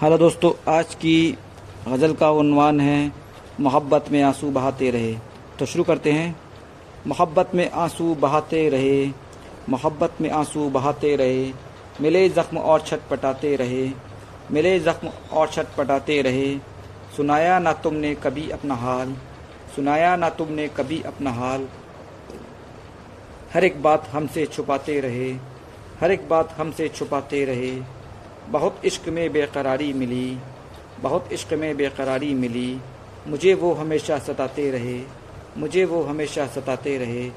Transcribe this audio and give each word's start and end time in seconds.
Hello 0.00 0.16
दोस्तों, 0.18 0.50
आज 0.72 0.94
की 0.94 1.38
गज़ल 1.88 2.12
का 2.12 2.30
उन्वान 2.30 2.78
है, 2.80 3.12
मोहब्बत 3.60 4.04
में 4.12 4.22
आँसू 4.22 4.50
बहाते 4.50 4.90
रहे। 4.90 5.12
तो 5.58 5.66
शुरू 5.66 5.84
करते 5.84 6.12
हैं। 6.12 6.40
मोहब्बत 7.06 7.50
में 7.54 7.70
आँसू 7.70 8.14
बहाते 8.14 8.68
रहे, 8.68 9.06
मोहब्बत 9.68 10.20
में 10.20 10.30
आँसू 10.30 10.70
बहाते 10.70 11.14
रहे। 11.16 11.52
मिले 12.00 12.28
ज़ख्म 12.28 12.58
और 12.58 12.80
छटपटाते 12.80 13.54
रहे, 13.56 13.90
मिले 14.50 14.78
ज़ख्म 14.80 15.08
और 15.32 15.48
छटपटाते 15.48 16.20
रहे। 16.22 16.56
सुनाया 17.16 17.58
ना 17.58 17.72
तुमने 17.72 18.14
कभी 18.14 18.50
अपना 18.50 18.74
हाल, 18.74 19.14
सुनाया 19.76 20.16
ना 20.16 20.28
तुमने 20.30 20.68
कभी 20.68 21.02
अपना 21.02 21.32
हाल। 21.32 21.68
हर 23.54 23.64
एक 23.64 23.82
बात 23.82 24.08
हमसे 24.08 24.46
छुपाते 24.46 25.00
रहे, 25.00 25.32
हर 26.00 26.10
एक 26.10 26.28
बात 26.28 26.56
हमसे 26.58 26.88
छुपाते 26.88 27.44
रहे। 27.44 27.99
बहुत 28.48 28.80
इश्क 28.84 29.08
में 29.08 29.32
बेकरारी 29.32 29.92
मिली, 29.92 30.38
बहुत 31.00 31.32
इश्क 31.32 31.52
में 31.52 31.76
बेकरारी 31.76 32.34
मिली। 32.34 32.80
मुझे 33.28 33.54
वो 33.54 33.72
हमेशा 33.74 34.18
सताते 34.18 34.70
रहे, 34.70 35.00
मुझे 35.56 35.84
वो 35.84 36.02
हमेशा 36.02 36.46
सताते 36.46 36.96
रहे। 36.98 37.28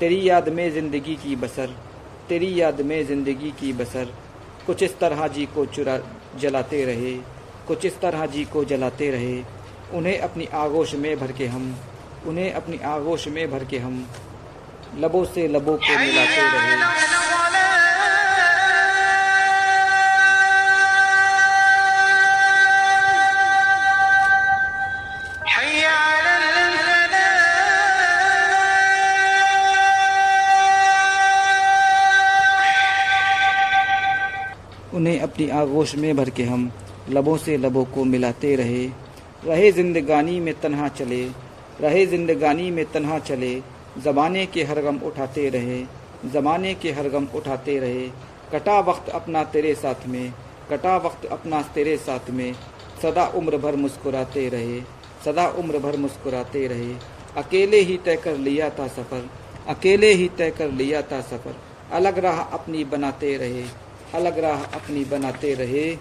तेरी 0.00 0.28
याद 0.28 0.48
में 0.48 0.70
ज़िंदगी 0.72 1.14
की 1.14 1.36
बसर, 1.36 1.74
तेरी 2.28 2.60
याद 2.60 2.80
में 2.80 3.06
ज़िंदगी 3.06 3.50
की 3.50 3.72
बसर। 3.72 4.12
कुछ 4.66 4.82
इस 4.82 4.98
तरह 4.98 5.26
जी 5.28 5.46
को 5.46 5.66
चुरा, 5.66 5.98
जलाते 6.38 6.84
रहे, 6.84 7.14
कुछ 7.68 7.84
इस 7.84 8.00
तरह 8.00 8.26
जी 8.26 8.44
को 8.44 8.64
जलाते 8.64 9.10
रहे। 9.10 9.42
उन्हें 9.94 10.18
अपनी 10.18 10.46
आगोश 10.54 10.94
में 10.94 11.16
भर 11.20 11.32
के 11.32 11.46
हम, 11.46 11.74
उन्हें 12.26 12.52
अपनी 12.52 12.78
आगोश 12.78 13.28
में 13.28 13.50
भर 13.50 13.64
के 13.64 13.78
हम। 13.78 14.06
लबों 14.98 15.24
से 15.24 15.48
लबों 15.48 15.76
को 15.76 15.98
मिलाते 15.98 16.40
रहे। 16.40 17.19
उन्हें 35.00 35.20
अपनी 35.20 35.48
आगोश 35.48 35.94
में 35.94 36.16
भर 36.16 36.30
के 36.30 36.42
हम 36.42 36.70
लबों 37.10 37.36
से 37.36 37.56
लबों 37.56 37.84
को 37.84 38.04
मिलाते 38.04 38.56
रहे। 38.56 38.84
रहे 39.44 39.72
जिंदगानी 39.72 40.40
में 40.40 40.60
तन्हा 40.60 40.88
चले, 40.88 41.22
रहे 41.80 42.06
जिंदगानी 42.06 42.70
में 42.70 42.84
तन्हा 42.92 43.18
चले, 43.18 43.62
ज़माने 43.98 44.46
के 44.46 44.64
हर 44.64 44.82
गम 44.82 44.96
उठाते 44.96 45.48
रहे, 45.48 45.82
ज़माने 46.30 46.74
के 46.74 46.92
हर 46.92 47.08
गम 47.08 47.28
उठाते 47.34 47.78
रहे। 47.78 48.06
कटा 48.52 48.80
वक्त 48.80 49.08
अपना 49.08 49.44
तेरे 49.44 49.74
साथ 49.74 50.06
में, 50.06 50.32
कटा 50.70 50.96
वक्त 50.96 51.26
अपना 51.26 51.62
तेरे 51.62 51.96
साथ 51.96 52.30
में, 52.30 52.52
सदा 53.02 53.26
उम्र 53.26 53.56
भर 53.56 53.76
मुस्कुराते 53.76 54.48
रहे, 54.48 54.80
सदा 55.24 55.48
उम्र 55.48 55.78
भर 55.78 55.96
मुस्कुराते 55.96 56.66
रहे। 56.66 56.94
अकेले 57.36 57.80
ही 57.80 57.96
तय 58.04 58.16
कर 58.16 58.36
लिया 58.36 58.70
था 58.70 58.88
सफ़र, 58.88 59.30
अकेले 59.68 60.12
ही 60.12 60.28
तय 60.28 60.50
कर 60.50 60.70
लिया 60.70 61.02
था 61.02 61.20
सफ़र, 61.20 61.56
अलग 61.92 62.18
राह 62.18 62.40
अपनी 62.40 62.84
बनाते 62.84 63.36
रहे। 63.36 63.89
अलग 64.14 64.38
राह 64.38 64.64
अपनी 64.64 65.04
बनाते 65.04 65.54
रहे। 65.54 65.96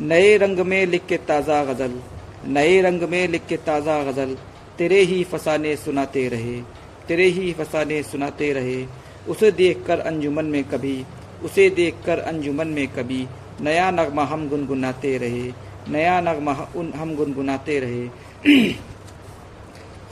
नए 0.00 0.36
रंग 0.36 0.58
में 0.58 0.86
लिख 0.86 1.06
के 1.06 1.16
ताज़ा 1.16 1.64
गज़ल, 1.64 2.00
नए 2.46 2.80
रंग 2.80 3.02
में 3.02 3.28
लिख 3.28 3.46
के 3.46 3.56
ताज़ा 3.56 4.02
गज़ल, 4.02 4.36
तेरे 4.78 5.00
ही 5.00 5.24
फसाने 5.24 5.76
सुनाते 5.76 6.28
रहे, 6.28 6.60
तेरे 7.08 7.26
ही 7.26 7.52
फसाने 7.52 8.02
सुनाते 8.02 8.52
रहे। 8.52 8.86
उसे 9.28 9.50
देखकर 9.50 10.00
अंजुमन 10.00 10.44
में 10.44 10.64
कभी, 10.64 11.04
उसे 11.42 11.70
देखकर 11.70 12.18
अंजुमन 12.18 12.66
में 12.66 12.88
कभी 12.88 13.26
नया 13.60 13.90
नगमा 13.90 14.24
हम 14.24 14.48
गुनगुनाते 14.48 15.18
रहे, 15.18 15.52
नया 15.88 16.20
नगमा 16.20 16.52
हम 16.96 17.14
गुनगुनाते 17.16 17.78
रहे। 17.80 18.08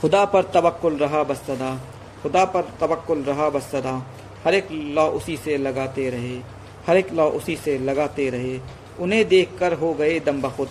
खुदा 0.01 0.25
पर 0.25 0.43
तवक्कुल 0.43 0.97
रहा 0.97 1.23
बस 1.23 1.37
सदा, 1.37 1.75
खुदा 2.23 2.45
पर 2.45 2.61
तवक्कुल 2.61 3.23
रहा 3.23 3.49
बस 3.49 3.63
सदा, 3.63 4.07
हर 4.45 4.53
एक 4.53 4.71
लौ 4.71 5.07
उसी 5.07 5.37
से 5.37 5.57
लगाते 5.57 6.09
रहे। 6.09 6.62
हर 6.87 6.97
एक 6.97 7.13
लौ 7.13 7.29
उसी 7.29 7.55
से 7.55 7.77
लगाते 7.77 8.29
रहे। 8.29 8.59
उन्हें 8.99 9.27
देखकर 9.27 9.73
हो 9.73 9.93
गए 9.93 10.19
दम 10.19 10.41
बखुद 10.41 10.69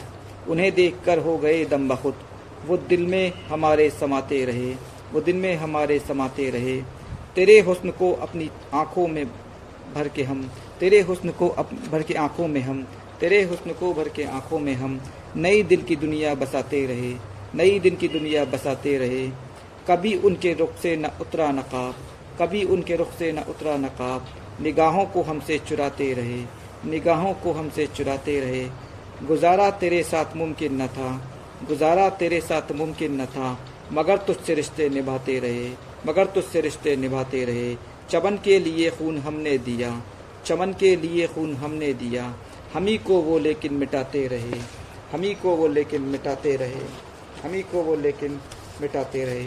उन्हें 0.48 0.74
देखकर 0.74 1.18
हो 1.18 1.38
गए 1.38 1.64
दम 1.64 1.88
बखुद 1.88 2.14
वो 2.66 2.76
दिल 2.76 3.06
में 3.06 3.32
हमारे 3.46 3.90
समाते 3.90 4.44
रहे। 4.44 4.72
वो 5.12 5.20
दिल 5.20 5.36
में 5.36 5.56
हमारे 5.56 5.98
समाते 5.98 6.50
रहे। 6.50 6.82
तेरे 7.34 7.60
हुस्न 7.60 7.90
को 7.90 8.12
अपनी 8.12 8.50
आँखों 8.74 9.08
में 9.08 9.26
भर 9.94 10.08
के 10.08 10.22
हम। 10.22 10.50
तेरे 10.80 11.00
हुस्न 11.00 11.30
को 11.30 11.48
अप, 11.48 11.70
भर 11.92 12.02
के 12.02 12.14
आँखों 12.14 12.48
में 12.48 12.60
हम। 12.60 12.86
तेरे 13.20 13.42
हुस्न 13.42 13.72
को 13.72 13.94
भर 13.94 14.08
के 14.08 14.24
आँखों 14.24 14.58
में 14.58 14.74
हम। 14.74 15.00
नई 15.36 15.62
दिल 15.62 15.82
की 15.82 15.96
दुनिया 15.96 16.34
बसाते 16.34 16.86
रहे। 16.86 17.14
नई 17.54 17.78
दिन 17.78 17.96
की 17.96 18.08
दुनिया 18.08 18.44
बसाते 18.44 18.98
रहे। 18.98 19.28
कभी 19.90 20.14
उनके 20.14 20.52
रुख 20.52 20.76
से 20.76 20.96
न 20.96 21.06
उतरा 21.20 21.52
नकाब। 21.52 21.94
कभी 22.38 22.64
उनके 22.64 22.96
रुख 22.96 23.12
से 23.12 23.32
न 23.32 23.38
उतरा 23.38 23.76
नकाब। 23.76 24.26
निगाहों 24.62 25.04
को 25.04 25.22
हमसे 25.22 25.58
चुराते 25.58 26.12
रहे, 26.12 26.42
निगाहों 26.84 27.32
को 27.34 27.52
हमसे 27.52 27.86
चुराते 27.86 28.40
रहे। 28.40 28.64
गुजारा 29.26 29.70
तेरे 29.70 30.02
साथ 30.02 30.36
मुमकिन 30.36 30.82
न 30.82 30.86
था, 30.86 31.10
गुजारा 31.68 32.08
तेरे 32.10 32.40
साथ 32.40 32.72
मुमकिन 32.72 33.20
न 33.20 33.26
था, 33.26 33.58
मगर 33.92 34.16
तुझसे 34.16 34.54
रिश्ते 34.54 34.88
निभाते 34.88 35.38
रहे, 35.38 35.70
मगर 36.06 36.26
तुझसे 36.26 36.60
रिश्ते 36.60 36.96
निभाते 36.96 37.44
रहे। 37.44 37.74
चमन 38.10 38.38
के 38.44 38.58
लिए 38.58 38.90
खून 38.90 39.18
हमने 39.18 39.58
दिया, 39.58 40.02
चमन 40.46 40.72
के 40.72 40.96
लिए 40.96 41.26
खून 41.26 41.54
हमने 41.54 41.92
दिया। 41.94 42.34
हमी 42.74 42.98
को 42.98 43.20
वो 43.20 43.38
लेकिन 43.38 43.74
मिटाते 43.74 44.26
रहे, 44.26 44.60
हमी 45.12 45.34
को 45.34 45.56
वो 45.56 45.68
लेकिन 45.68 46.02
मिटाते 46.02 46.56
रहे, 46.56 46.84
हमी 47.44 47.62
को 47.62 47.82
वो 47.82 47.94
लेकिन 47.96 48.40
मिटाते 48.80 49.24
रहे। 49.24 49.44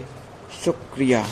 शुक्रिया। 0.66 1.26